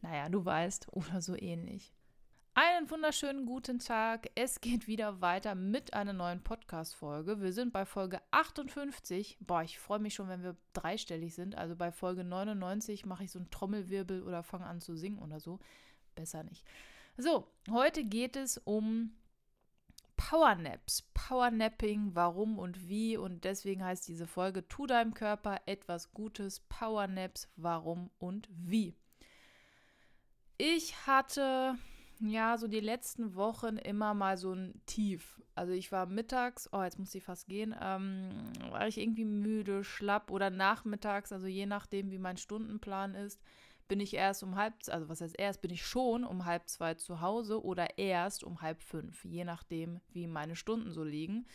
naja, 0.00 0.28
du 0.28 0.44
weißt, 0.44 0.88
oder 0.92 1.20
so 1.20 1.36
ähnlich. 1.36 1.92
Einen 2.54 2.90
wunderschönen 2.90 3.46
guten 3.46 3.78
Tag. 3.78 4.28
Es 4.34 4.60
geht 4.60 4.86
wieder 4.86 5.20
weiter 5.20 5.54
mit 5.54 5.94
einer 5.94 6.12
neuen 6.12 6.42
Podcast-Folge. 6.42 7.40
Wir 7.40 7.52
sind 7.52 7.72
bei 7.72 7.86
Folge 7.86 8.20
58. 8.32 9.38
Boah, 9.40 9.62
ich 9.62 9.78
freue 9.78 10.00
mich 10.00 10.14
schon, 10.14 10.28
wenn 10.28 10.42
wir 10.42 10.56
dreistellig 10.72 11.34
sind. 11.34 11.54
Also 11.54 11.76
bei 11.76 11.92
Folge 11.92 12.24
99 12.24 13.06
mache 13.06 13.24
ich 13.24 13.30
so 13.30 13.38
einen 13.38 13.50
Trommelwirbel 13.50 14.24
oder 14.24 14.42
fange 14.42 14.66
an 14.66 14.80
zu 14.80 14.96
singen 14.96 15.20
oder 15.20 15.38
so. 15.38 15.60
Besser 16.16 16.42
nicht. 16.42 16.66
So, 17.16 17.46
heute 17.70 18.04
geht 18.04 18.36
es 18.36 18.58
um 18.58 19.12
Powernaps. 20.16 21.08
Powernapping, 21.14 22.14
warum 22.14 22.58
und 22.58 22.88
wie. 22.88 23.16
Und 23.16 23.44
deswegen 23.44 23.84
heißt 23.84 24.06
diese 24.08 24.26
Folge 24.26 24.66
Tu 24.68 24.86
deinem 24.86 25.14
Körper 25.14 25.60
etwas 25.66 26.12
Gutes. 26.12 26.60
Powernaps, 26.60 27.48
warum 27.56 28.10
und 28.18 28.48
wie. 28.50 28.99
Ich 30.62 31.06
hatte 31.06 31.78
ja 32.18 32.58
so 32.58 32.68
die 32.68 32.80
letzten 32.80 33.34
Wochen 33.34 33.78
immer 33.78 34.12
mal 34.12 34.36
so 34.36 34.52
ein 34.52 34.78
Tief. 34.84 35.40
Also 35.54 35.72
ich 35.72 35.90
war 35.90 36.04
mittags, 36.04 36.68
oh, 36.70 36.82
jetzt 36.82 36.98
muss 36.98 37.14
ich 37.14 37.24
fast 37.24 37.48
gehen, 37.48 37.74
ähm, 37.80 38.28
war 38.68 38.86
ich 38.86 38.98
irgendwie 38.98 39.24
müde, 39.24 39.84
schlapp 39.84 40.30
oder 40.30 40.50
nachmittags, 40.50 41.32
also 41.32 41.46
je 41.46 41.64
nachdem, 41.64 42.10
wie 42.10 42.18
mein 42.18 42.36
Stundenplan 42.36 43.14
ist, 43.14 43.40
bin 43.88 44.00
ich 44.00 44.12
erst 44.12 44.42
um 44.42 44.56
halb, 44.56 44.74
also 44.88 45.08
was 45.08 45.22
heißt 45.22 45.38
erst, 45.38 45.62
bin 45.62 45.70
ich 45.70 45.86
schon 45.86 46.24
um 46.24 46.44
halb 46.44 46.68
zwei 46.68 46.92
zu 46.92 47.22
Hause 47.22 47.64
oder 47.64 47.98
erst 47.98 48.44
um 48.44 48.60
halb 48.60 48.82
fünf, 48.82 49.24
je 49.24 49.44
nachdem, 49.44 50.00
wie 50.12 50.26
meine 50.26 50.56
Stunden 50.56 50.90
so 50.90 51.04
liegen. 51.04 51.46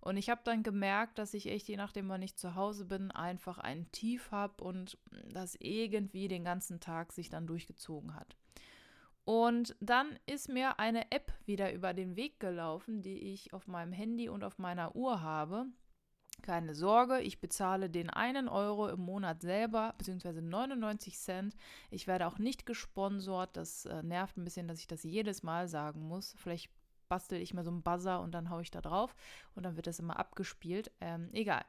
Und 0.00 0.16
ich 0.16 0.30
habe 0.30 0.40
dann 0.42 0.62
gemerkt, 0.62 1.18
dass 1.18 1.34
ich 1.34 1.48
echt, 1.48 1.68
je 1.68 1.76
nachdem, 1.76 2.08
wann 2.08 2.22
ich 2.22 2.36
zu 2.36 2.54
Hause 2.54 2.86
bin, 2.86 3.10
einfach 3.10 3.58
ein 3.58 3.92
Tief 3.92 4.30
habe 4.30 4.64
und 4.64 4.96
das 5.34 5.54
irgendwie 5.60 6.28
den 6.28 6.44
ganzen 6.44 6.80
Tag 6.80 7.12
sich 7.12 7.28
dann 7.28 7.46
durchgezogen 7.46 8.14
hat. 8.14 8.38
Und 9.24 9.74
dann 9.80 10.18
ist 10.26 10.48
mir 10.48 10.78
eine 10.78 11.10
App 11.10 11.32
wieder 11.46 11.72
über 11.72 11.94
den 11.94 12.16
Weg 12.16 12.40
gelaufen, 12.40 13.02
die 13.02 13.32
ich 13.32 13.52
auf 13.52 13.66
meinem 13.66 13.92
Handy 13.92 14.28
und 14.28 14.44
auf 14.44 14.58
meiner 14.58 14.94
Uhr 14.94 15.22
habe. 15.22 15.66
Keine 16.42 16.74
Sorge, 16.74 17.20
ich 17.20 17.40
bezahle 17.40 17.88
den 17.88 18.10
einen 18.10 18.48
Euro 18.48 18.88
im 18.88 19.00
Monat 19.00 19.40
selber, 19.40 19.94
beziehungsweise 19.96 20.42
99 20.42 21.16
Cent. 21.16 21.56
Ich 21.90 22.06
werde 22.06 22.26
auch 22.26 22.38
nicht 22.38 22.66
gesponsert. 22.66 23.56
Das 23.56 23.86
äh, 23.86 24.02
nervt 24.02 24.36
ein 24.36 24.44
bisschen, 24.44 24.68
dass 24.68 24.80
ich 24.80 24.86
das 24.86 25.04
jedes 25.04 25.42
Mal 25.42 25.68
sagen 25.68 26.06
muss. 26.06 26.34
Vielleicht 26.36 26.70
bastel 27.08 27.40
ich 27.40 27.54
mir 27.54 27.64
so 27.64 27.70
einen 27.70 27.82
Buzzer 27.82 28.20
und 28.20 28.32
dann 28.32 28.50
haue 28.50 28.62
ich 28.62 28.70
da 28.70 28.80
drauf 28.80 29.14
und 29.54 29.62
dann 29.62 29.76
wird 29.76 29.86
das 29.86 30.00
immer 30.00 30.18
abgespielt. 30.18 30.90
Ähm, 31.00 31.30
egal. 31.32 31.64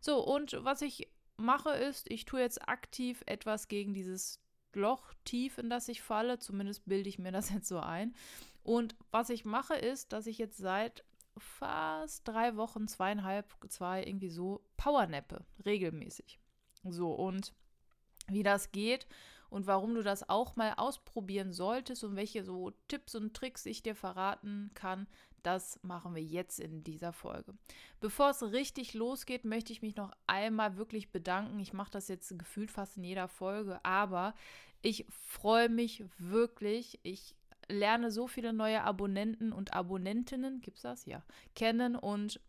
So, 0.00 0.24
und 0.24 0.56
was 0.62 0.82
ich 0.82 1.08
mache 1.36 1.70
ist, 1.70 2.10
ich 2.10 2.24
tue 2.24 2.40
jetzt 2.40 2.68
aktiv 2.68 3.22
etwas 3.26 3.68
gegen 3.68 3.94
dieses 3.94 4.40
Loch 4.74 5.12
tief, 5.24 5.58
in 5.58 5.70
das 5.70 5.88
ich 5.88 6.02
falle. 6.02 6.38
Zumindest 6.38 6.84
bilde 6.86 7.08
ich 7.08 7.18
mir 7.18 7.32
das 7.32 7.50
jetzt 7.50 7.68
so 7.68 7.78
ein. 7.78 8.14
Und 8.62 8.94
was 9.10 9.30
ich 9.30 9.44
mache, 9.44 9.74
ist, 9.74 10.12
dass 10.12 10.26
ich 10.26 10.38
jetzt 10.38 10.58
seit 10.58 11.04
fast 11.36 12.26
drei 12.26 12.56
Wochen, 12.56 12.88
zweieinhalb, 12.88 13.46
zwei, 13.68 14.04
irgendwie 14.04 14.30
so 14.30 14.64
Powernappe, 14.76 15.44
regelmäßig. 15.64 16.38
So, 16.84 17.12
und 17.12 17.54
wie 18.28 18.42
das 18.42 18.72
geht 18.72 19.06
und 19.48 19.66
warum 19.66 19.94
du 19.94 20.02
das 20.02 20.28
auch 20.28 20.56
mal 20.56 20.74
ausprobieren 20.76 21.52
solltest 21.52 22.04
und 22.04 22.16
welche 22.16 22.44
so 22.44 22.72
Tipps 22.88 23.14
und 23.14 23.34
Tricks 23.34 23.66
ich 23.66 23.82
dir 23.82 23.96
verraten 23.96 24.70
kann, 24.74 25.06
das 25.42 25.78
machen 25.82 26.14
wir 26.14 26.22
jetzt 26.22 26.60
in 26.60 26.82
dieser 26.84 27.12
Folge. 27.12 27.54
Bevor 28.00 28.30
es 28.30 28.42
richtig 28.42 28.94
losgeht, 28.94 29.44
möchte 29.44 29.72
ich 29.72 29.82
mich 29.82 29.96
noch 29.96 30.12
einmal 30.26 30.76
wirklich 30.76 31.10
bedanken. 31.10 31.58
Ich 31.60 31.72
mache 31.72 31.90
das 31.90 32.08
jetzt 32.08 32.38
gefühlt 32.38 32.70
fast 32.70 32.96
in 32.96 33.04
jeder 33.04 33.28
Folge, 33.28 33.84
aber 33.84 34.34
ich 34.82 35.06
freue 35.10 35.68
mich 35.68 36.04
wirklich. 36.18 36.98
Ich 37.02 37.34
lerne 37.68 38.10
so 38.10 38.26
viele 38.26 38.52
neue 38.52 38.82
Abonnenten 38.82 39.52
und 39.52 39.74
Abonnentinnen, 39.74 40.60
gibt 40.60 40.78
es 40.78 40.82
das? 40.82 41.06
Ja, 41.06 41.22
kennen 41.54 41.96
und 41.96 42.40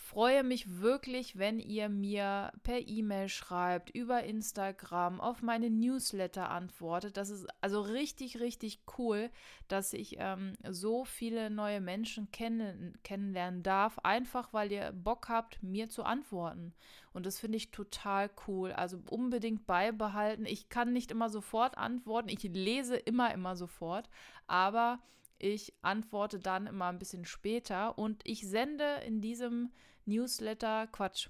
freue 0.00 0.42
mich 0.42 0.80
wirklich, 0.80 1.38
wenn 1.38 1.60
ihr 1.60 1.88
mir 1.88 2.52
per 2.62 2.80
E-Mail 2.88 3.28
schreibt, 3.28 3.90
über 3.90 4.24
Instagram, 4.24 5.20
auf 5.20 5.42
meine 5.42 5.70
Newsletter 5.70 6.50
antwortet. 6.50 7.16
Das 7.16 7.30
ist 7.30 7.46
also 7.60 7.80
richtig, 7.80 8.40
richtig 8.40 8.80
cool, 8.98 9.30
dass 9.68 9.92
ich 9.92 10.16
ähm, 10.18 10.54
so 10.68 11.04
viele 11.04 11.50
neue 11.50 11.80
Menschen 11.80 12.30
kennen, 12.32 12.98
kennenlernen 13.04 13.62
darf, 13.62 13.98
einfach 14.00 14.52
weil 14.52 14.72
ihr 14.72 14.90
Bock 14.92 15.28
habt, 15.28 15.62
mir 15.62 15.88
zu 15.88 16.02
antworten. 16.02 16.74
Und 17.12 17.26
das 17.26 17.38
finde 17.38 17.58
ich 17.58 17.70
total 17.70 18.30
cool. 18.48 18.72
Also 18.72 18.98
unbedingt 19.10 19.66
beibehalten. 19.66 20.46
Ich 20.46 20.68
kann 20.68 20.92
nicht 20.92 21.10
immer 21.10 21.28
sofort 21.28 21.78
antworten. 21.78 22.28
Ich 22.30 22.42
lese 22.42 22.96
immer, 22.96 23.32
immer 23.32 23.54
sofort. 23.54 24.08
Aber 24.46 25.00
ich 25.38 25.72
antworte 25.82 26.38
dann 26.38 26.66
immer 26.66 26.86
ein 26.86 26.98
bisschen 26.98 27.24
später 27.24 27.98
und 27.98 28.20
ich 28.24 28.46
sende 28.46 29.00
in 29.06 29.20
diesem 29.20 29.70
Newsletter, 30.06 30.86
Quatsch, 30.88 31.28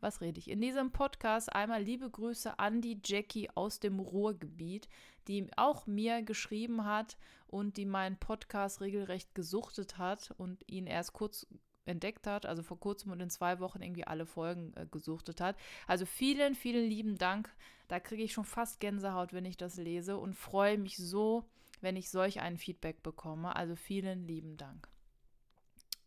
was 0.00 0.20
rede 0.20 0.38
ich? 0.38 0.50
In 0.50 0.60
diesem 0.60 0.92
Podcast 0.92 1.52
einmal 1.54 1.82
liebe 1.82 2.10
Grüße 2.10 2.58
an 2.58 2.80
die 2.80 3.00
Jackie 3.02 3.48
aus 3.54 3.80
dem 3.80 4.00
Ruhrgebiet, 4.00 4.88
die 5.28 5.48
auch 5.56 5.86
mir 5.86 6.22
geschrieben 6.22 6.84
hat 6.84 7.16
und 7.46 7.76
die 7.78 7.86
meinen 7.86 8.18
Podcast 8.18 8.80
regelrecht 8.80 9.34
gesuchtet 9.34 9.96
hat 9.96 10.34
und 10.36 10.62
ihn 10.68 10.86
erst 10.86 11.14
kurz 11.14 11.46
entdeckt 11.86 12.26
hat, 12.26 12.46
also 12.46 12.62
vor 12.62 12.78
kurzem 12.78 13.12
und 13.12 13.20
in 13.20 13.30
zwei 13.30 13.60
Wochen 13.60 13.82
irgendwie 13.82 14.06
alle 14.06 14.26
Folgen 14.26 14.72
äh, 14.74 14.86
gesuchtet 14.90 15.40
hat. 15.40 15.56
Also 15.86 16.06
vielen, 16.06 16.54
vielen 16.54 16.88
lieben 16.88 17.18
Dank. 17.18 17.54
Da 17.88 18.00
kriege 18.00 18.22
ich 18.22 18.32
schon 18.32 18.44
fast 18.44 18.80
Gänsehaut, 18.80 19.32
wenn 19.32 19.44
ich 19.44 19.56
das 19.56 19.76
lese 19.76 20.16
und 20.16 20.34
freue 20.34 20.78
mich 20.78 20.96
so, 20.96 21.44
wenn 21.80 21.96
ich 21.96 22.10
solch 22.10 22.40
ein 22.40 22.56
Feedback 22.56 23.02
bekomme. 23.02 23.54
Also 23.56 23.76
vielen 23.76 24.26
lieben 24.26 24.56
Dank. 24.56 24.88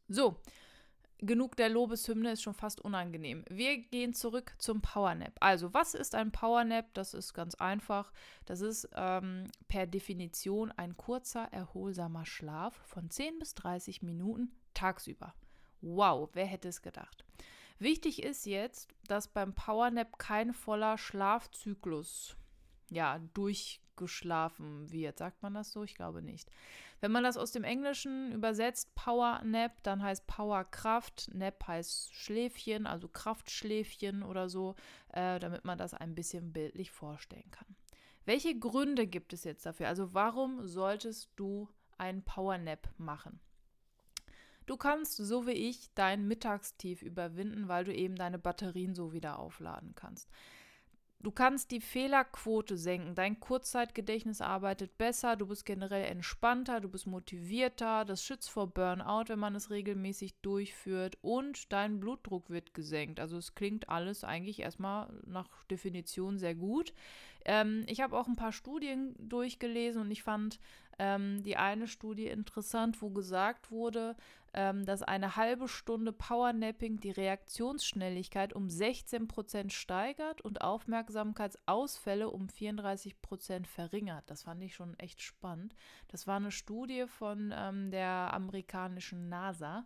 So, 0.08 0.40
genug 1.20 1.56
der 1.56 1.70
Lobeshymne 1.70 2.32
ist 2.32 2.44
schon 2.44 2.54
fast 2.54 2.82
unangenehm. 2.82 3.44
Wir 3.50 3.78
gehen 3.78 4.14
zurück 4.14 4.54
zum 4.60 4.82
Powernap. 4.82 5.36
Also, 5.40 5.74
was 5.74 5.94
ist 5.94 6.16
ein 6.16 6.32
Powernap? 6.32 6.94
Das 6.94 7.14
ist 7.14 7.34
ganz 7.34 7.56
einfach. 7.56 8.12
Das 8.46 8.62
ist 8.62 8.90
ähm, 8.96 9.46
per 9.68 9.88
Definition 9.88 10.72
ein 10.72 10.96
kurzer, 10.98 11.48
erholsamer 11.52 12.26
Schlaf 12.26 12.76
von 12.86 13.10
10 13.10 13.40
bis 13.40 13.56
30 13.56 14.02
Minuten 14.02 14.52
tagsüber. 14.74 15.34
Wow, 15.82 16.30
wer 16.34 16.46
hätte 16.46 16.70
es 16.70 16.82
gedacht? 16.82 17.26
Wichtig 17.80 18.24
ist 18.24 18.46
jetzt, 18.46 18.90
dass 19.08 19.28
beim 19.28 19.54
Powernap 19.54 20.18
kein 20.18 20.54
voller 20.54 20.98
Schlafzyklus 20.98 22.36
ja, 22.90 23.20
durchgeschlafen 23.34 24.92
wird. 24.92 25.18
Sagt 25.18 25.42
man 25.44 25.54
das 25.54 25.72
so? 25.72 25.84
Ich 25.84 25.96
glaube 25.96 26.22
nicht. 26.22 26.50
Wenn 27.00 27.12
man 27.12 27.24
das 27.24 27.38
aus 27.38 27.52
dem 27.52 27.64
Englischen 27.64 28.32
übersetzt, 28.32 28.94
Power 28.96 29.42
Nap, 29.44 29.84
dann 29.84 30.02
heißt 30.02 30.26
Power 30.28 30.64
Kraft, 30.66 31.30
Nap 31.34 31.68
heißt 31.68 32.14
Schläfchen, 32.14 32.88
also 32.88 33.08
Kraftschläfchen 33.08 34.24
oder 34.24 34.50
so, 34.50 34.76
äh, 35.14 35.40
damit 35.40 35.64
man 35.64 35.78
das 35.78 35.94
ein 35.94 36.16
bisschen 36.16 36.54
bildlich 36.54 36.92
vorstellen 36.92 37.50
kann. 37.52 37.76
Welche 38.26 38.58
Gründe 38.58 39.08
gibt 39.08 39.32
es 39.32 39.44
jetzt 39.44 39.66
dafür? 39.66 39.88
Also 39.88 40.14
warum 40.14 40.68
solltest 40.68 41.30
du 41.36 41.70
einen 41.98 42.24
Power 42.24 42.58
Nap 42.58 42.90
machen? 42.98 43.40
Du 44.66 44.76
kannst, 44.76 45.16
so 45.16 45.48
wie 45.48 45.52
ich, 45.52 45.94
dein 45.94 46.28
Mittagstief 46.28 47.02
überwinden, 47.02 47.70
weil 47.70 47.86
du 47.86 47.96
eben 47.96 48.16
deine 48.16 48.38
Batterien 48.38 48.96
so 48.96 49.14
wieder 49.14 49.40
aufladen 49.40 49.96
kannst. 49.96 50.30
Du 51.20 51.32
kannst 51.32 51.72
die 51.72 51.82
Fehlerquote 51.82 52.78
senken. 52.78 53.16
Dein 53.16 53.40
Kurzzeitgedächtnis 53.40 54.40
arbeitet 54.40 55.00
besser, 55.00 55.36
du 55.36 55.48
bist 55.48 55.66
generell 55.66 56.06
entspannter, 56.06 56.80
du 56.80 56.90
bist 56.90 57.08
motivierter. 57.08 58.06
Das 58.06 58.24
schützt 58.24 58.52
vor 58.52 58.68
Burnout, 58.68 59.26
wenn 59.28 59.40
man 59.40 59.56
es 59.56 59.72
regelmäßig 59.72 60.40
durchführt. 60.42 61.18
Und 61.22 61.74
dein 61.74 62.00
Blutdruck 62.00 62.52
wird 62.52 62.76
gesenkt. 62.76 63.20
Also 63.20 63.38
es 63.38 63.56
klingt 63.56 63.90
alles 63.90 64.24
eigentlich 64.24 64.60
erstmal 64.60 65.12
nach 65.26 65.64
Definition 65.66 66.38
sehr 66.38 66.54
gut. 66.54 66.94
Ähm, 67.46 67.84
ich 67.88 68.02
habe 68.02 68.16
auch 68.16 68.28
ein 68.28 68.36
paar 68.36 68.52
Studien 68.52 69.16
durchgelesen 69.18 70.02
und 70.02 70.12
ich 70.12 70.22
fand 70.22 70.60
ähm, 71.00 71.44
die 71.44 71.58
eine 71.58 71.88
Studie 71.88 72.28
interessant, 72.28 73.02
wo 73.02 73.10
gesagt 73.10 73.72
wurde, 73.72 74.16
ähm, 74.54 74.86
dass 74.86 75.04
eine 75.04 75.36
halbe 75.36 75.68
Stunde 75.68 76.12
Powernapping 76.12 77.00
die 77.00 77.12
Reaktionsschnelligkeit 77.12 78.54
um 78.54 78.68
16% 78.68 79.70
steigert 79.70 80.42
und 80.42 80.62
Aufmerksamkeitsausfälle 80.62 82.30
um 82.30 82.48
34% 82.48 83.68
verringert. 83.68 84.24
Das 84.28 84.44
fand 84.44 84.64
ich 84.64 84.76
schon 84.76 84.98
echt 85.00 85.22
spannend. 85.22 85.76
Das 86.08 86.26
war 86.26 86.38
eine 86.38 86.52
Studie 86.52 87.06
von 87.08 87.54
ähm, 87.56 87.92
der 87.92 88.34
amerikanischen 88.34 89.30
NASA 89.30 89.86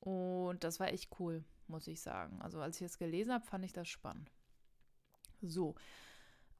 und 0.00 0.64
das 0.64 0.80
war 0.80 0.88
echt 0.88 1.10
cool, 1.18 1.44
muss 1.66 1.86
ich 1.86 2.00
sagen. 2.00 2.40
Also 2.40 2.60
als 2.60 2.80
ich 2.80 2.86
es 2.86 2.98
gelesen 2.98 3.32
habe, 3.32 3.44
fand 3.44 3.64
ich 3.64 3.72
das 3.72 3.88
spannend. 3.88 4.30
So, 5.42 5.74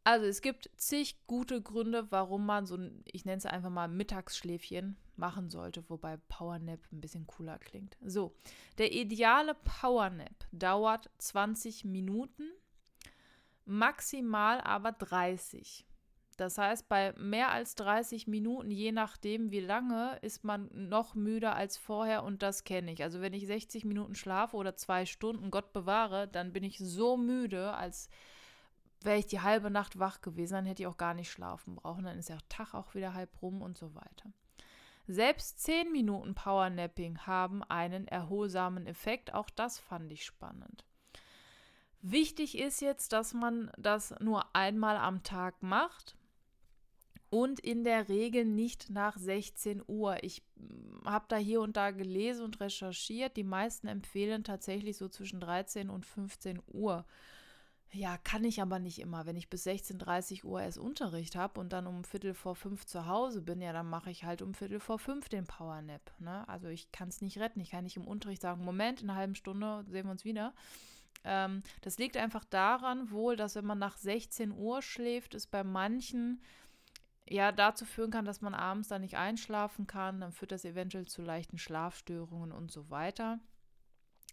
also 0.05 0.27
es 0.27 0.41
gibt 0.41 0.71
zig 0.77 1.27
gute 1.27 1.61
Gründe, 1.61 2.11
warum 2.11 2.47
man 2.47 2.67
so 2.67 2.77
ein, 2.77 3.03
ich 3.05 3.25
nenne 3.25 3.39
es 3.39 3.47
einfach 3.47 3.71
mal 3.71 3.89
Mittagsschläfchen 3.89 4.97
machen 5.17 5.51
sollte, 5.51 5.89
wobei 5.89 6.17
Powernap 6.29 6.81
ein 6.93 7.01
bisschen 7.01 7.27
cooler 7.27 7.59
klingt. 7.59 7.97
So, 8.05 8.35
der 8.79 8.93
ideale 8.93 9.55
Powernap 9.55 10.47
dauert 10.53 11.11
20 11.19 11.85
Minuten, 11.85 12.51
maximal 13.67 14.61
aber 14.63 14.93
30. 14.93 15.87
Das 16.39 16.57
heißt, 16.57 16.89
bei 16.89 17.13
mehr 17.19 17.51
als 17.51 17.75
30 17.75 18.27
Minuten, 18.27 18.71
je 18.71 18.93
nachdem 18.93 19.51
wie 19.51 19.61
lange, 19.61 20.19
ist 20.23 20.43
man 20.43 20.71
noch 20.73 21.15
müder 21.15 21.55
als 21.55 21.77
vorher 21.77 22.25
und 22.25 22.43
das 22.43 22.65
kenne 22.65 22.93
ich. 22.93 23.03
Also 23.03 23.21
wenn 23.21 23.35
ich 23.35 23.47
60 23.47 23.85
Minuten 23.85 24.15
schlafe 24.15 24.57
oder 24.57 24.75
zwei 24.75 25.05
Stunden, 25.05 25.51
Gott 25.51 25.75
bewahre, 25.75 26.29
dann 26.29 26.55
bin 26.55 26.65
ich 26.65 26.79
so 26.79 27.19
müde, 27.19 27.75
als 27.75 28.09
wäre 29.03 29.19
ich 29.19 29.27
die 29.27 29.41
halbe 29.41 29.71
Nacht 29.71 29.99
wach 29.99 30.21
gewesen, 30.21 30.55
dann 30.55 30.67
hätte 30.67 30.83
ich 30.83 30.87
auch 30.87 30.97
gar 30.97 31.15
nicht 31.15 31.31
schlafen 31.31 31.77
brauchen. 31.77 32.05
Dann 32.05 32.19
ist 32.19 32.29
der 32.29 32.47
Tag 32.49 32.75
auch 32.75 32.95
wieder 32.95 33.15
halb 33.15 33.41
rum 33.43 33.63
und 33.63 33.79
so 33.79 33.95
weiter. 33.95 34.33
Selbst 35.07 35.61
10 35.61 35.91
Minuten 35.91 36.35
Powernapping 36.35 37.19
haben 37.27 37.65
einen 37.65 38.07
erholsamen 38.07 38.87
Effekt. 38.87 39.35
Auch 39.35 39.51
das 39.51 39.79
fand 39.79 40.13
ich 40.13 40.25
spannend. 40.25 40.85
Wichtig 42.03 42.57
ist 42.57 42.81
jetzt, 42.81 43.13
dass 43.13 43.35
man 43.35 43.71
das 43.77 44.15
nur 44.21 44.55
einmal 44.55 44.97
am 44.97 45.23
Tag 45.23 45.63
macht 45.63 46.17
und 47.31 47.61
in 47.61 47.85
der 47.85 48.09
Regel 48.09 48.45
nicht 48.45 48.91
nach 48.91 49.17
16 49.17 49.83
Uhr. 49.87 50.23
Ich 50.23 50.43
hm, 50.57 51.03
habe 51.05 51.27
da 51.29 51.37
hier 51.37 51.61
und 51.61 51.77
da 51.77 51.93
gelesen 51.93 52.45
und 52.45 52.61
recherchiert. 52.61 53.37
Die 53.37 53.45
meisten 53.45 53.87
empfehlen 53.87 54.45
tatsächlich 54.45 54.97
so 54.97 55.09
zwischen 55.09 55.41
13 55.41 55.91
und 55.91 56.05
15 56.07 56.61
Uhr. 56.69 57.05
Ja, 57.93 58.19
kann 58.19 58.45
ich 58.45 58.63
aber 58.63 58.79
nicht 58.79 59.01
immer. 59.01 59.27
Wenn 59.27 59.37
ich 59.37 59.51
bis 59.51 59.67
16.30 59.67 60.45
Uhr 60.45 60.63
erst 60.63 60.79
Unterricht 60.79 61.35
habe 61.35 61.59
und 61.59 61.73
dann 61.73 61.89
um 61.89 62.05
Viertel 62.05 62.35
vor 62.35 62.55
fünf 62.55 62.87
zu 62.87 63.07
Hause 63.07 63.43
bin, 63.43 63.61
ja, 63.61 63.73
dann 63.73 63.91
mache 63.91 64.11
ich 64.11 64.23
halt 64.25 64.43
um 64.43 64.55
Viertel 64.55 64.79
vor 64.79 65.01
fünf 65.01 65.29
den 65.29 65.45
Powernap. 65.45 66.01
Ne? 66.21 66.49
Also 66.49 66.69
ich 66.69 66.93
kann 66.93 67.09
es 67.09 67.21
nicht 67.21 67.39
retten. 67.39 67.59
Ich 67.59 67.71
kann 67.71 67.83
nicht 67.83 67.97
im 67.97 68.07
Unterricht 68.07 68.43
sagen, 68.43 68.65
Moment, 68.65 69.03
in 69.03 69.11
einer 69.11 69.19
halben 69.19 69.35
Stunde 69.35 69.85
sehen 69.89 70.07
wir 70.07 70.13
uns 70.13 70.25
wieder. 70.25 70.55
Ähm, 71.25 71.65
das 71.83 71.99
liegt 71.99 72.17
einfach 72.17 72.45
daran 72.45 73.11
wohl, 73.11 73.35
dass 73.35 73.57
wenn 73.57 73.67
man 73.67 73.81
nach 73.81 73.97
16 73.97 74.53
Uhr 74.53 74.83
schläft, 74.83 75.35
es 75.35 75.49
bei 75.49 75.65
manchen 75.65 76.41
ja 77.29 77.51
dazu 77.51 77.85
führen 77.85 78.13
kann, 78.13 78.25
dass 78.25 78.41
man 78.41 78.55
abends 78.55 78.89
dann 78.89 79.01
nicht 79.01 79.17
einschlafen 79.17 79.89
kann. 79.89 80.21
Dann 80.21 80.33
führt 80.33 80.53
das 80.53 80.65
eventuell 80.65 81.07
zu 81.09 81.23
leichten 81.23 81.59
Schlafstörungen 81.59 82.53
und 82.53 82.71
so 82.71 82.89
weiter 82.89 83.41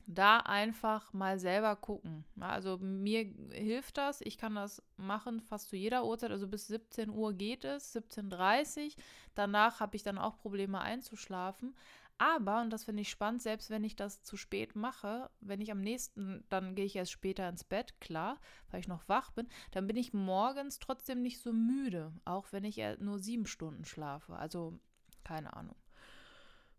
da 0.08 0.38
einfach 0.40 1.12
mal 1.12 1.38
selber 1.38 1.76
gucken. 1.76 2.24
Also 2.40 2.78
mir 2.78 3.26
hilft 3.52 3.98
das. 3.98 4.22
Ich 4.22 4.38
kann 4.38 4.56
das 4.56 4.82
machen 4.96 5.42
fast 5.42 5.70
zu 5.70 5.76
jeder 5.76 6.06
Uhrzeit. 6.06 6.32
Also 6.32 6.48
bis 6.48 6.68
17 6.68 7.10
Uhr 7.10 7.34
geht 7.34 7.66
es, 7.66 7.94
17.30 7.96 8.86
Uhr. 8.86 8.92
Danach 9.36 9.82
habe 9.82 9.98
ich 9.98 10.04
dann 10.04 10.18
auch 10.18 10.38
Probleme 10.38 10.80
einzuschlafen. 10.80 11.76
Aber, 12.20 12.62
und 12.62 12.72
das 12.72 12.86
finde 12.86 13.02
ich 13.02 13.10
spannend, 13.10 13.44
selbst 13.44 13.70
wenn 13.70 13.84
ich 13.84 13.96
das 13.96 14.24
zu 14.24 14.38
spät 14.38 14.76
mache, 14.76 15.30
wenn 15.40 15.62
ich 15.62 15.72
am 15.72 15.82
nächsten, 15.82 16.44
dann 16.50 16.74
gehe 16.74 16.86
ich 16.86 16.96
erst 16.96 17.12
später 17.12 17.48
ins 17.48 17.64
Bett, 17.64 18.00
klar, 18.02 18.40
weil 18.72 18.80
ich 18.80 18.88
noch 18.88 19.08
wach 19.08 19.30
bin, 19.32 19.48
dann 19.70 19.86
bin 19.86 19.98
ich 19.98 20.14
morgens 20.14 20.80
trotzdem 20.80 21.22
nicht 21.22 21.40
so 21.40 21.54
müde, 21.54 22.12
auch 22.26 22.52
wenn 22.52 22.64
ich 22.64 22.82
nur 23.00 23.20
sieben 23.20 23.46
Stunden 23.46 23.86
schlafe. 23.86 24.36
Also, 24.36 24.80
keine 25.24 25.54
Ahnung. 25.56 25.76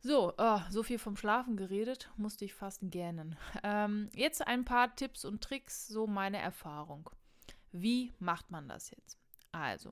So, 0.00 0.32
oh, 0.38 0.60
so 0.70 0.82
viel 0.84 0.98
vom 0.98 1.16
Schlafen 1.16 1.56
geredet, 1.56 2.10
musste 2.16 2.44
ich 2.44 2.54
fast 2.54 2.80
gähnen. 2.82 3.36
Ähm, 3.64 4.10
jetzt 4.14 4.46
ein 4.46 4.64
paar 4.64 4.94
Tipps 4.94 5.24
und 5.24 5.42
Tricks, 5.42 5.88
so 5.88 6.06
meine 6.06 6.38
Erfahrung. 6.38 7.10
Wie 7.72 8.12
macht 8.20 8.50
man 8.50 8.68
das 8.68 8.90
jetzt? 8.90 9.18
Also, 9.50 9.90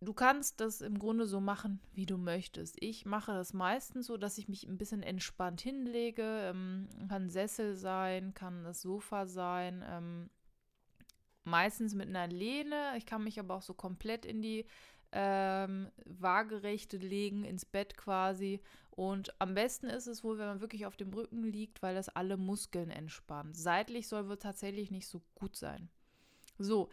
du 0.00 0.14
kannst 0.14 0.60
das 0.60 0.80
im 0.80 0.98
Grunde 0.98 1.26
so 1.26 1.38
machen, 1.38 1.80
wie 1.92 2.06
du 2.06 2.16
möchtest. 2.16 2.76
Ich 2.80 3.04
mache 3.04 3.32
das 3.32 3.52
meistens 3.52 4.06
so, 4.06 4.16
dass 4.16 4.38
ich 4.38 4.48
mich 4.48 4.66
ein 4.66 4.78
bisschen 4.78 5.02
entspannt 5.02 5.60
hinlege. 5.60 6.22
Ähm, 6.50 6.88
kann 7.08 7.28
Sessel 7.28 7.76
sein, 7.76 8.32
kann 8.32 8.64
das 8.64 8.80
Sofa 8.80 9.26
sein. 9.26 9.84
Ähm, 9.86 10.30
meistens 11.44 11.94
mit 11.94 12.08
einer 12.08 12.26
Lehne. 12.26 12.94
Ich 12.96 13.06
kann 13.06 13.24
mich 13.24 13.38
aber 13.38 13.56
auch 13.56 13.62
so 13.62 13.74
komplett 13.74 14.24
in 14.24 14.40
die 14.42 14.64
ähm, 15.12 15.90
waagerecht 16.04 16.92
legen, 16.92 17.44
ins 17.44 17.64
Bett 17.64 17.96
quasi. 17.96 18.60
Und 18.90 19.32
am 19.40 19.54
besten 19.54 19.86
ist 19.86 20.06
es 20.06 20.22
wohl, 20.22 20.38
wenn 20.38 20.46
man 20.46 20.60
wirklich 20.60 20.84
auf 20.86 20.96
dem 20.96 21.12
Rücken 21.12 21.44
liegt, 21.44 21.82
weil 21.82 21.94
das 21.94 22.08
alle 22.10 22.36
Muskeln 22.36 22.90
entspannt. 22.90 23.56
Seitlich 23.56 24.08
soll 24.08 24.28
wohl 24.28 24.36
tatsächlich 24.36 24.90
nicht 24.90 25.06
so 25.06 25.22
gut 25.34 25.56
sein. 25.56 25.88
So, 26.58 26.90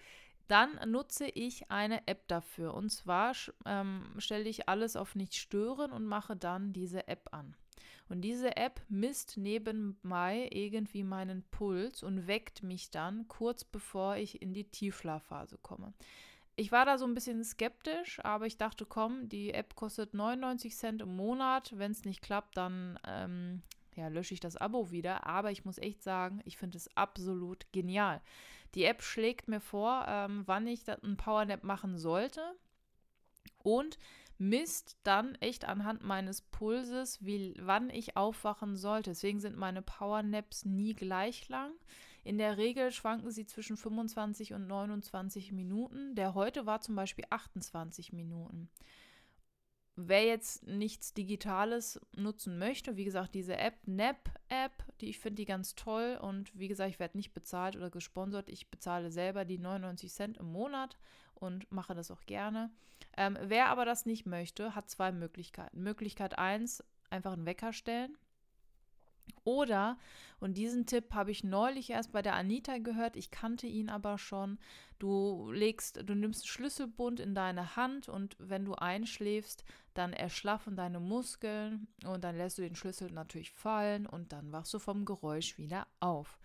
dann 0.48 0.80
nutze 0.90 1.28
ich 1.28 1.70
eine 1.70 2.08
App 2.08 2.28
dafür. 2.28 2.74
Und 2.74 2.90
zwar 2.90 3.34
ähm, 3.66 4.04
stelle 4.18 4.50
ich 4.50 4.70
alles 4.70 4.96
auf 4.96 5.16
Nicht 5.16 5.36
stören 5.36 5.92
und 5.92 6.06
mache 6.06 6.36
dann 6.36 6.74
diese 6.74 7.08
App 7.08 7.30
an. 7.32 7.56
Und 8.10 8.22
diese 8.22 8.58
App 8.58 8.82
misst 8.90 9.38
nebenbei 9.38 10.50
irgendwie 10.52 11.04
meinen 11.04 11.44
Puls 11.52 12.02
und 12.02 12.28
weckt 12.28 12.64
mich 12.64 12.90
dann 12.90 13.28
kurz 13.28 13.64
bevor 13.64 14.16
ich 14.16 14.42
in 14.42 14.54
die 14.54 14.64
Tiefschlafphase 14.64 15.60
komme. 15.62 15.94
Ich 16.60 16.74
war 16.74 16.86
da 16.86 16.98
so 16.98 17.06
ein 17.06 17.14
bisschen 17.14 17.42
skeptisch, 17.46 18.20
aber 18.26 18.46
ich 18.46 18.58
dachte, 18.58 18.86
komm, 18.86 19.30
die 19.30 19.54
App 19.54 19.76
kostet 19.76 20.14
99 20.14 20.76
Cent 20.76 21.02
im 21.02 21.16
Monat. 21.16 21.72
Wenn 21.78 21.92
es 21.92 22.04
nicht 22.04 22.22
klappt, 22.22 22.58
dann 22.58 23.00
ähm, 23.08 23.62
ja, 23.96 24.10
lösche 24.10 24.34
ich 24.34 24.42
das 24.42 24.58
Abo 24.58 24.92
wieder. 24.92 25.26
Aber 25.26 25.52
ich 25.52 25.64
muss 25.64 25.78
echt 25.78 26.04
sagen, 26.04 26.42
ich 26.44 26.58
finde 26.58 26.76
es 26.76 26.94
absolut 26.98 27.66
genial. 27.72 28.20
Die 28.76 28.84
App 28.84 29.02
schlägt 29.04 29.48
mir 29.48 29.62
vor, 29.62 30.04
ähm, 30.10 30.44
wann 30.48 30.68
ich 30.68 30.86
einen 30.90 31.16
Powernap 31.16 31.64
machen 31.64 31.98
sollte 31.98 32.42
und 33.64 33.98
misst 34.38 34.98
dann 35.04 35.36
echt 35.36 35.64
anhand 35.64 36.04
meines 36.04 36.42
Pulses, 36.42 37.24
wie, 37.26 37.54
wann 37.62 37.90
ich 37.90 38.18
aufwachen 38.18 38.76
sollte. 38.76 39.12
Deswegen 39.12 39.40
sind 39.40 39.56
meine 39.56 39.82
Powernaps 39.82 40.66
nie 40.66 40.94
gleich 40.94 41.48
lang. 41.48 41.72
In 42.30 42.38
der 42.38 42.60
Regel 42.60 42.92
schwanken 42.92 43.32
sie 43.32 43.48
zwischen 43.48 43.76
25 43.76 44.54
und 44.54 44.68
29 44.68 45.52
Minuten. 45.52 46.14
Der 46.14 46.36
heute 46.36 46.68
war 46.68 46.80
zum 46.80 46.96
Beispiel 46.96 47.26
28 47.32 48.14
Minuten. 48.14 48.70
Wer 49.96 50.26
jetzt 50.26 50.62
nichts 50.68 51.16
Digitales 51.16 52.00
nutzen 52.16 52.60
möchte, 52.60 52.98
wie 52.98 53.04
gesagt, 53.04 53.34
diese 53.34 53.58
App, 53.58 53.80
Nap-App, 53.88 54.74
die 55.02 55.10
ich 55.10 55.18
finde 55.18 55.38
die 55.38 55.46
ganz 55.46 55.74
toll 55.74 56.20
und 56.22 56.56
wie 56.56 56.68
gesagt, 56.68 56.92
ich 56.92 57.00
werde 57.00 57.18
nicht 57.18 57.34
bezahlt 57.34 57.76
oder 57.76 57.90
gesponsert. 57.90 58.48
Ich 58.48 58.70
bezahle 58.70 59.10
selber 59.10 59.44
die 59.44 59.58
99 59.58 60.14
Cent 60.14 60.38
im 60.38 60.52
Monat 60.52 61.00
und 61.34 61.72
mache 61.72 61.96
das 61.96 62.12
auch 62.12 62.22
gerne. 62.28 62.70
Ähm, 63.18 63.40
wer 63.42 63.70
aber 63.70 63.86
das 63.86 64.06
nicht 64.06 64.28
möchte, 64.28 64.76
hat 64.76 64.92
zwei 64.92 65.12
Möglichkeiten. 65.12 65.82
Möglichkeit 65.82 66.38
1, 66.38 66.84
einfach 67.10 67.34
einen 67.34 67.48
Wecker 67.48 67.74
stellen 67.74 68.16
oder, 69.44 69.98
und 70.40 70.58
diesen 70.58 70.86
Tipp 70.86 71.14
habe 71.14 71.32
ich 71.32 71.44
neulich 71.44 71.90
erst 71.90 72.12
bei 72.12 72.22
der 72.22 72.36
Anita 72.36 72.78
gehört, 72.78 73.16
ich 73.16 73.32
kannte 73.32 73.68
ihn 73.68 73.90
aber 73.90 74.18
schon, 74.18 74.58
du 75.00 75.52
legst, 75.52 76.02
du 76.04 76.16
nimmst 76.16 76.48
Schlüsselbund 76.48 77.20
in 77.20 77.36
deine 77.36 77.76
Hand 77.76 78.10
und 78.10 78.36
wenn 78.40 78.66
du 78.66 78.76
einschläfst, 78.76 79.64
dann 79.94 80.14
erschlaffen 80.14 80.76
deine 80.76 81.00
Muskeln 81.00 81.88
und 82.06 82.24
dann 82.24 82.38
lässt 82.38 82.58
du 82.58 82.62
den 82.62 82.76
Schlüssel 82.76 83.12
natürlich 83.12 83.52
fallen 83.52 84.06
und 84.06 84.32
dann 84.32 84.52
wachst 84.52 84.74
du 84.74 84.80
vom 84.80 85.06
Geräusch 85.06 85.58
wieder 85.58 85.88
auf. 86.00 86.40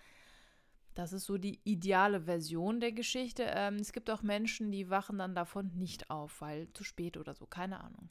Das 0.94 1.12
ist 1.12 1.24
so 1.24 1.38
die 1.38 1.60
ideale 1.64 2.22
Version 2.22 2.78
der 2.80 2.92
Geschichte. 2.92 3.44
Ähm, 3.48 3.76
es 3.76 3.92
gibt 3.92 4.10
auch 4.10 4.22
Menschen, 4.22 4.70
die 4.70 4.90
wachen 4.90 5.18
dann 5.18 5.34
davon 5.34 5.72
nicht 5.74 6.08
auf, 6.08 6.40
weil 6.40 6.72
zu 6.72 6.84
spät 6.84 7.16
oder 7.16 7.34
so, 7.34 7.46
keine 7.46 7.80
Ahnung. 7.80 8.10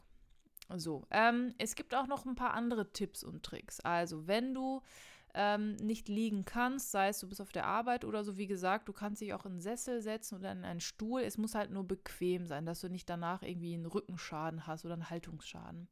So, 0.76 1.06
ähm, 1.12 1.54
es 1.58 1.76
gibt 1.76 1.94
auch 1.94 2.08
noch 2.08 2.26
ein 2.26 2.36
paar 2.36 2.54
andere 2.54 2.92
Tipps 2.92 3.24
und 3.24 3.44
Tricks. 3.44 3.80
Also, 3.82 4.28
wenn 4.28 4.54
du 4.54 4.82
ähm, 5.34 5.76
nicht 5.78 6.08
liegen 6.08 6.46
kannst, 6.46 6.92
sei 6.92 7.10
es 7.10 7.20
du 7.20 7.28
bist 7.28 7.42
auf 7.42 7.52
der 7.52 7.66
Arbeit 7.66 8.06
oder 8.06 8.24
so, 8.24 8.38
wie 8.38 8.48
gesagt, 8.48 8.88
du 8.88 8.94
kannst 8.94 9.22
dich 9.22 9.34
auch 9.34 9.46
in 9.46 9.54
einen 9.54 9.62
Sessel 9.62 10.02
setzen 10.02 10.38
oder 10.38 10.52
in 10.52 10.64
einen 10.64 10.80
Stuhl. 10.80 11.22
Es 11.22 11.38
muss 11.38 11.56
halt 11.56 11.72
nur 11.72 11.88
bequem 11.88 12.46
sein, 12.46 12.66
dass 12.66 12.82
du 12.82 12.90
nicht 12.90 13.10
danach 13.10 13.42
irgendwie 13.42 13.74
einen 13.74 13.86
Rückenschaden 13.86 14.68
hast 14.68 14.86
oder 14.86 14.94
einen 14.94 15.10
Haltungsschaden. 15.10 15.88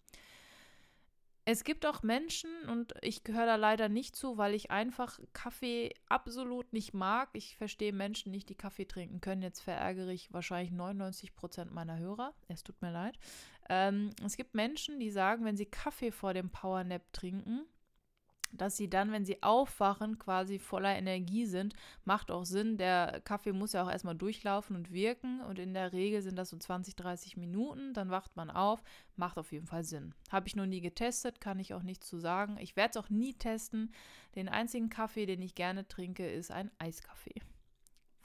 Es 1.51 1.65
gibt 1.65 1.85
auch 1.85 2.01
Menschen, 2.01 2.49
und 2.69 2.93
ich 3.01 3.25
gehöre 3.25 3.45
da 3.45 3.57
leider 3.57 3.89
nicht 3.89 4.15
zu, 4.15 4.37
weil 4.37 4.53
ich 4.53 4.71
einfach 4.71 5.19
Kaffee 5.33 5.93
absolut 6.07 6.71
nicht 6.71 6.93
mag. 6.93 7.27
Ich 7.33 7.57
verstehe 7.57 7.91
Menschen 7.91 8.31
nicht, 8.31 8.47
die 8.47 8.55
Kaffee 8.55 8.85
trinken 8.85 9.19
können. 9.19 9.41
Jetzt 9.41 9.59
verärgere 9.59 10.13
ich 10.13 10.31
wahrscheinlich 10.31 10.71
99 10.71 11.35
Prozent 11.35 11.73
meiner 11.73 11.99
Hörer. 11.99 12.33
Es 12.47 12.63
tut 12.63 12.81
mir 12.81 12.93
leid. 12.93 13.19
Ähm, 13.67 14.11
es 14.25 14.37
gibt 14.37 14.55
Menschen, 14.55 14.97
die 14.97 15.11
sagen, 15.11 15.43
wenn 15.43 15.57
sie 15.57 15.65
Kaffee 15.65 16.11
vor 16.11 16.33
dem 16.33 16.51
Powernap 16.51 17.11
trinken, 17.11 17.65
dass 18.51 18.77
sie 18.77 18.89
dann, 18.89 19.11
wenn 19.11 19.25
sie 19.25 19.41
aufwachen, 19.43 20.19
quasi 20.19 20.59
voller 20.59 20.95
Energie 20.95 21.45
sind. 21.45 21.73
Macht 22.05 22.31
auch 22.31 22.45
Sinn. 22.45 22.77
Der 22.77 23.21
Kaffee 23.23 23.53
muss 23.53 23.73
ja 23.73 23.83
auch 23.83 23.91
erstmal 23.91 24.15
durchlaufen 24.15 24.75
und 24.75 24.91
wirken. 24.91 25.41
Und 25.41 25.59
in 25.59 25.73
der 25.73 25.93
Regel 25.93 26.21
sind 26.21 26.37
das 26.37 26.49
so 26.49 26.57
20, 26.57 26.95
30 26.95 27.37
Minuten. 27.37 27.93
Dann 27.93 28.09
wacht 28.09 28.35
man 28.35 28.49
auf. 28.49 28.83
Macht 29.15 29.37
auf 29.37 29.51
jeden 29.51 29.67
Fall 29.67 29.83
Sinn. 29.83 30.13
Habe 30.29 30.47
ich 30.47 30.55
noch 30.55 30.65
nie 30.65 30.81
getestet, 30.81 31.41
kann 31.41 31.59
ich 31.59 31.73
auch 31.73 31.83
nichts 31.83 32.07
zu 32.07 32.17
sagen. 32.17 32.57
Ich 32.59 32.75
werde 32.75 32.91
es 32.91 32.97
auch 32.97 33.09
nie 33.09 33.33
testen. 33.33 33.91
Den 34.35 34.49
einzigen 34.49 34.89
Kaffee, 34.89 35.25
den 35.25 35.41
ich 35.41 35.55
gerne 35.55 35.87
trinke, 35.87 36.29
ist 36.29 36.51
ein 36.51 36.71
Eiskaffee. 36.79 37.41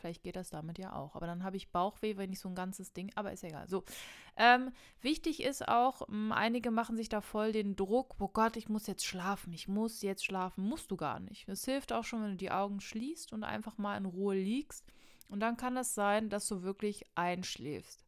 Vielleicht 0.06 0.22
geht 0.22 0.36
das 0.36 0.50
damit 0.50 0.78
ja 0.78 0.94
auch. 0.94 1.16
Aber 1.16 1.26
dann 1.26 1.42
habe 1.42 1.56
ich 1.56 1.72
Bauchweh, 1.72 2.16
wenn 2.16 2.30
ich 2.30 2.38
so 2.38 2.48
ein 2.48 2.54
ganzes 2.54 2.92
Ding, 2.92 3.10
aber 3.16 3.32
ist 3.32 3.42
egal. 3.42 3.68
So. 3.68 3.82
Ähm, 4.36 4.70
wichtig 5.00 5.42
ist 5.42 5.66
auch, 5.66 6.06
mh, 6.06 6.32
einige 6.32 6.70
machen 6.70 6.96
sich 6.96 7.08
da 7.08 7.20
voll 7.20 7.50
den 7.50 7.74
Druck, 7.74 8.14
oh 8.20 8.28
Gott, 8.28 8.56
ich 8.56 8.68
muss 8.68 8.86
jetzt 8.86 9.04
schlafen, 9.04 9.52
ich 9.52 9.66
muss 9.66 10.02
jetzt 10.02 10.24
schlafen. 10.24 10.62
Musst 10.62 10.92
du 10.92 10.96
gar 10.96 11.18
nicht. 11.18 11.48
Es 11.48 11.64
hilft 11.64 11.92
auch 11.92 12.04
schon, 12.04 12.22
wenn 12.22 12.30
du 12.30 12.36
die 12.36 12.52
Augen 12.52 12.80
schließt 12.80 13.32
und 13.32 13.42
einfach 13.42 13.78
mal 13.78 13.96
in 13.96 14.04
Ruhe 14.04 14.36
liegst. 14.36 14.86
Und 15.28 15.40
dann 15.40 15.56
kann 15.56 15.76
es 15.76 15.96
sein, 15.96 16.30
dass 16.30 16.46
du 16.46 16.62
wirklich 16.62 17.04
einschläfst. 17.16 18.06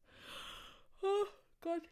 Oh 1.02 1.26
Gott. 1.62 1.82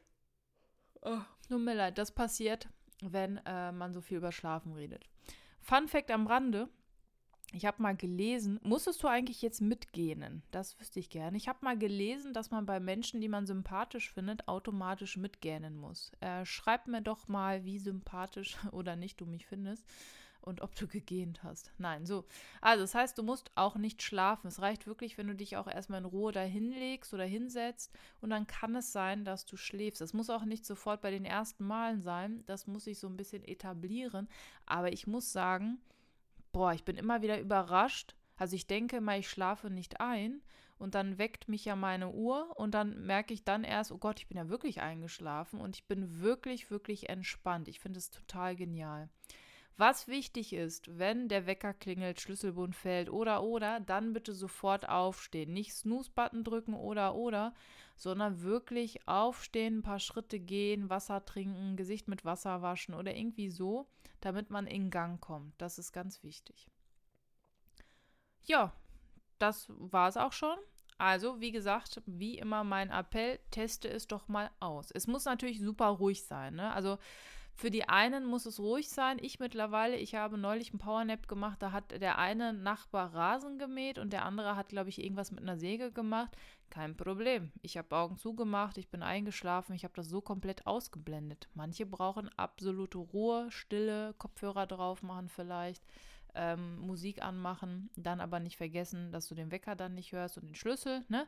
Oh, 1.03 1.19
nur 1.49 1.59
mir 1.59 1.75
leid, 1.75 1.99
das 1.99 2.13
passiert, 2.13 2.69
wenn 3.01 3.39
äh, 3.39 3.73
man 3.73 3.93
so 3.93 4.01
viel 4.01 4.19
über 4.19 4.31
Schlafen 4.31 4.73
redet. 4.73 5.09
Fun 5.63 5.89
Fact 5.89 6.13
am 6.13 6.29
Rande: 6.29 6.69
ich 7.53 7.65
habe 7.65 7.83
mal 7.83 7.97
gelesen, 7.97 8.59
musstest 8.62 9.03
du 9.03 9.09
eigentlich 9.09 9.41
jetzt 9.41 9.61
mitgehen? 9.61 10.43
Das 10.50 10.79
wüsste 10.81 10.99
ich 10.99 11.11
gerne. 11.11 11.37
Ich 11.37 11.49
habe 11.49 11.59
mal 11.62 11.79
gelesen, 11.79 12.35
dass 12.35 12.50
man 12.50 12.67
bei 12.67 12.81
Menschen, 12.81 13.21
die 13.21 13.29
man 13.29 13.47
sympathisch 13.47 14.12
findet, 14.12 14.49
automatisch 14.49 15.17
mitgähnen 15.17 15.76
muss. 15.76 16.12
Äh, 16.21 16.45
schreib 16.45 16.88
mir 16.88 17.03
doch 17.03 17.29
mal, 17.29 17.65
wie 17.65 17.79
sympathisch 17.79 18.57
oder 18.73 18.97
nicht 18.97 19.21
du 19.21 19.26
mich 19.26 19.47
findest 19.47 19.85
und 20.47 20.61
ob 20.61 20.75
du 20.76 20.87
gegähnt 20.87 21.43
hast. 21.43 21.73
Nein, 21.76 22.07
so. 22.07 22.25
Also, 22.61 22.85
das 22.85 22.95
heißt, 22.95 23.19
du 23.19 23.23
musst 23.23 23.50
auch 23.57 23.76
nicht 23.76 24.03
schlafen. 24.03 24.47
Es 24.47 24.61
reicht 24.61 24.87
wirklich, 24.87 25.19
wenn 25.19 25.26
du 25.26 25.35
dich 25.35 25.57
auch 25.57 25.67
erstmal 25.67 26.00
in 26.00 26.07
Ruhe 26.07 26.33
da 26.33 26.43
hinlegst 26.43 27.12
oder 27.15 27.25
hinsetzt 27.25 27.93
und 28.21 28.31
dann 28.31 28.47
kann 28.47 28.76
es 28.76 28.93
sein, 28.93 29.25
dass 29.25 29.45
du 29.45 29.57
schläfst. 29.57 30.00
Das 30.00 30.15
muss 30.15 30.31
auch 30.31 30.45
nicht 30.45 30.65
sofort 30.65 31.00
bei 31.00 31.11
den 31.11 31.25
ersten 31.25 31.67
Malen 31.67 32.00
sein. 32.00 32.45
Das 32.47 32.67
muss 32.67 32.85
sich 32.85 32.99
so 32.99 33.09
ein 33.09 33.17
bisschen 33.17 33.45
etablieren. 33.45 34.29
Aber 34.67 34.93
ich 34.93 35.07
muss 35.07 35.33
sagen, 35.33 35.79
boah, 36.57 36.73
ich 36.73 36.85
bin 36.85 36.97
immer 36.97 37.21
wieder 37.21 37.39
überrascht. 37.39 38.15
Also 38.35 38.57
ich 38.57 38.67
denke 38.67 38.97
immer, 38.97 39.19
ich 39.19 39.29
schlafe 39.29 39.69
nicht 39.69 40.01
ein 40.01 40.41
und 40.79 40.95
dann 40.95 41.19
weckt 41.19 41.49
mich 41.49 41.67
ja 41.67 41.77
meine 41.77 42.11
Uhr 42.13 42.57
und 42.57 42.73
dann 42.73 43.05
merke 43.05 43.35
ich 43.35 43.45
dann 43.45 43.63
erst, 43.63 43.93
oh 43.93 43.99
Gott, 43.99 44.21
ich 44.21 44.27
bin 44.27 44.39
ja 44.39 44.49
wirklich 44.49 44.81
eingeschlafen 44.81 45.61
und 45.61 45.77
ich 45.77 45.87
bin 45.87 46.23
wirklich, 46.23 46.71
wirklich 46.71 47.11
entspannt. 47.11 47.69
Ich 47.69 47.79
finde 47.79 47.99
es 47.99 48.11
total 48.11 48.57
genial. 48.57 49.11
Was 49.78 50.09
wichtig 50.09 50.54
ist, 50.54 50.99
wenn 50.99 51.28
der 51.28 51.47
Wecker 51.47 51.75
klingelt, 51.75 52.21
Schlüsselbund 52.21 52.75
fällt 52.75 53.11
oder 53.11 53.42
oder, 53.42 53.80
dann 53.80 54.14
bitte 54.14 54.33
sofort 54.33 54.88
aufstehen. 54.88 55.52
Nicht 55.52 55.75
Snooze-Button 55.75 56.45
drücken 56.45 56.73
oder 56.73 57.14
oder, 57.14 57.52
sondern 57.97 58.42
wirklich 58.42 59.06
aufstehen, 59.06 59.78
ein 59.78 59.83
paar 59.83 59.99
Schritte 59.99 60.40
gehen, 60.40 60.88
Wasser 60.88 61.25
trinken, 61.26 61.76
Gesicht 61.76 62.09
mit 62.09 62.25
Wasser 62.25 62.62
waschen 62.62 62.95
oder 62.95 63.14
irgendwie 63.14 63.50
so, 63.50 63.87
damit 64.21 64.49
man 64.49 64.66
in 64.66 64.90
Gang 64.90 65.21
kommt. 65.21 65.54
Das 65.59 65.78
ist 65.78 65.92
ganz 65.92 66.23
wichtig. 66.23 66.71
Ja, 68.45 68.73
das 69.38 69.66
war 69.68 70.09
es 70.09 70.16
auch 70.16 70.33
schon. 70.33 70.56
Also, 70.99 71.40
wie 71.40 71.52
gesagt, 71.52 72.00
wie 72.06 72.38
immer 72.38 72.64
mein 72.64 72.90
Appell, 72.90 73.38
teste 73.50 73.88
es 73.88 74.06
doch 74.06 74.28
mal 74.28 74.50
aus. 74.61 74.90
Es 74.90 75.06
muss 75.06 75.26
natürlich 75.26 75.61
super 75.61 75.88
ruhig 75.88 76.25
sein. 76.25 76.54
Ne? 76.54 76.73
Also, 76.73 76.97
für 77.57 77.71
die 77.71 77.89
einen 77.89 78.27
muss 78.27 78.45
es 78.45 78.61
ruhig 78.61 78.91
sein. 78.91 79.17
Ich 79.21 79.41
mittlerweile, 79.41 79.97
ich 79.97 80.15
habe 80.15 80.37
neulich 80.37 80.71
einen 80.71 80.79
Powernap 80.79 81.27
gemacht, 81.27 81.63
da 81.63 81.73
hat 81.73 81.91
der 81.91 82.19
eine 82.19 82.53
Nachbar 82.53 83.15
Rasen 83.15 83.59
gemäht 83.59 83.99
und 83.99 84.13
der 84.13 84.27
andere 84.27 84.57
hat, 84.57 84.69
glaube 84.69 84.91
ich, 84.91 85.03
irgendwas 85.03 85.31
mit 85.31 85.41
einer 85.41 85.57
Säge 85.57 85.91
gemacht. 85.91 86.37
Kein 86.69 86.97
Problem. 86.97 87.53
Ich 87.63 87.79
habe 87.79 87.97
Augen 87.97 88.19
zugemacht, 88.19 88.77
ich 88.77 88.89
bin 88.89 89.03
eingeschlafen, 89.03 89.75
ich 89.75 89.85
habe 89.85 89.95
das 89.97 90.09
so 90.09 90.21
komplett 90.21 90.67
ausgeblendet. 90.67 91.49
Manche 91.55 91.87
brauchen 91.87 92.29
absolute 92.37 92.99
Ruhe, 92.99 93.51
Stille, 93.51 94.15
Kopfhörer 94.19 94.67
drauf 94.67 95.03
machen 95.03 95.31
vielleicht, 95.31 95.83
ähm, 96.35 96.79
Musik 96.81 97.23
anmachen, 97.23 97.89
dann 97.97 98.21
aber 98.21 98.39
nicht 98.39 98.59
vergessen, 98.59 99.13
dass 99.13 99.29
du 99.29 99.35
den 99.35 99.51
Wecker 99.51 99.77
dann 99.77 99.95
nicht 99.95 100.13
hörst 100.13 100.37
und 100.37 100.47
den 100.49 100.55
Schlüssel, 100.55 101.05
ne? 101.09 101.27